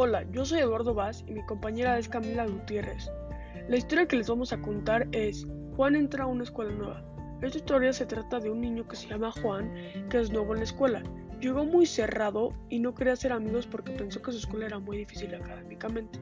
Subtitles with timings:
[0.00, 3.10] Hola, yo soy Eduardo Vaz y mi compañera es Camila Gutiérrez.
[3.68, 7.04] La historia que les vamos a contar es Juan entra a una escuela nueva.
[7.42, 9.74] Esta historia se trata de un niño que se llama Juan,
[10.08, 11.02] que es nuevo en la escuela.
[11.40, 14.98] Llegó muy cerrado y no quería ser amigos porque pensó que su escuela era muy
[14.98, 16.20] difícil académicamente.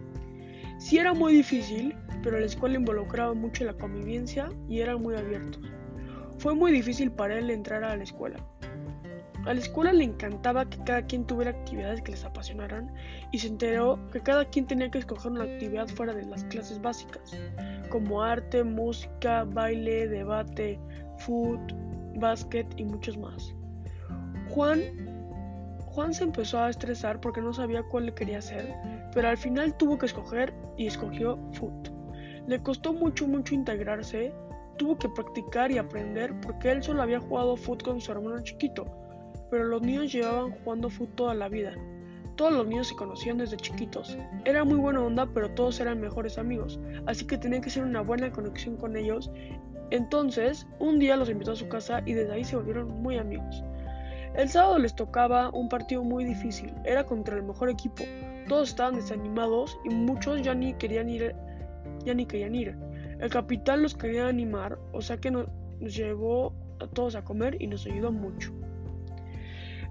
[0.79, 5.61] Sí era muy difícil, pero la escuela involucraba mucho la convivencia y eran muy abiertos.
[6.39, 8.39] Fue muy difícil para él entrar a la escuela.
[9.47, 12.93] A la escuela le encantaba que cada quien tuviera actividades que les apasionaran
[13.31, 16.83] y se enteró que cada quien tenía que escoger una actividad fuera de las clases
[16.83, 17.31] básicas,
[17.89, 20.81] como arte, música, baile, debate,
[21.19, 21.61] foot,
[22.17, 23.55] básquet y muchos más.
[24.49, 24.81] Juan
[25.79, 28.75] Juan se empezó a estresar porque no sabía cuál le quería hacer,
[29.15, 31.89] pero al final tuvo que escoger y escogió foot.
[32.49, 34.35] Le costó mucho mucho integrarse,
[34.77, 39.06] tuvo que practicar y aprender porque él solo había jugado foot con su hermano chiquito
[39.51, 41.75] pero los niños llevaban jugando fútbol toda la vida.
[42.37, 44.19] Todos los niños se conocían desde chiquitos.
[44.45, 48.03] Era muy buena onda, pero todos eran mejores amigos, así que tenía que ser una
[48.03, 49.31] buena conexión con ellos.
[49.91, 53.65] Entonces, un día los invitó a su casa y desde ahí se volvieron muy amigos.
[54.35, 58.05] El sábado les tocaba un partido muy difícil, era contra el mejor equipo.
[58.49, 61.35] Todos estaban desanimados y muchos ya ni querían ir,
[62.05, 62.77] ya ni querían ir.
[63.19, 65.47] El capitán los quería animar, o sea que nos
[65.81, 68.53] llevó a todos a comer y nos ayudó mucho.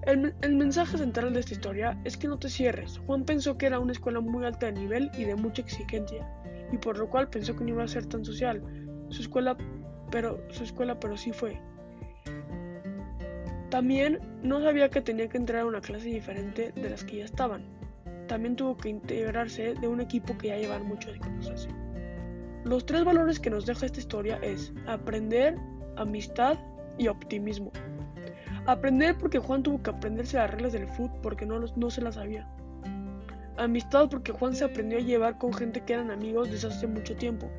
[0.03, 2.99] El, mensaje central de esta historia es que no te cierres.
[3.05, 6.27] Juan pensó que era una escuela muy alta de nivel y de mucha exigencia,
[6.71, 8.61] y por lo cual pensó que no iba a ser tan social.
[9.09, 9.57] Su escuela,
[10.11, 11.59] pero su escuela, pero sí fue.
[13.69, 17.25] También no sabía que tenía que entrar a una clase diferente de las que ya
[17.25, 17.65] estaban.
[18.27, 21.69] También tuvo que integrarse de un equipo que ya llevan mucho de conocerse.
[22.63, 25.55] Los tres valores que nos deja esta historia es aprender,
[25.97, 26.57] amistad
[26.97, 27.71] y optimismo.
[28.67, 32.15] Aprender porque Juan tuvo que aprenderse las reglas del fútbol porque no, no se las
[32.15, 32.47] sabía.
[33.57, 37.15] Amistad porque Juan se aprendió a llevar con gente que eran amigos desde hace mucho
[37.15, 37.49] tiempo.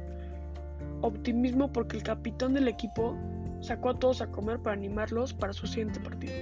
[1.03, 3.16] Optimismo porque el capitán del equipo
[3.60, 6.34] sacó a todos a comer para animarlos para su siguiente partido.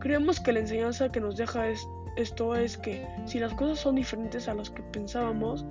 [0.00, 1.66] Creemos que la enseñanza que nos deja
[2.16, 5.64] esto es que si las cosas son diferentes a las que pensábamos,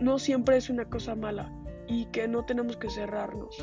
[0.00, 1.50] no siempre es una cosa mala
[1.88, 3.56] y que no tenemos que cerrarnos.